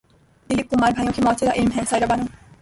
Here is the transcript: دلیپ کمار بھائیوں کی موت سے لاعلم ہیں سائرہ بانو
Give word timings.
دلیپ 0.49 0.69
کمار 0.69 0.91
بھائیوں 0.91 1.13
کی 1.15 1.21
موت 1.21 1.39
سے 1.39 1.45
لاعلم 1.45 1.71
ہیں 1.71 1.83
سائرہ 1.89 2.05
بانو 2.05 2.25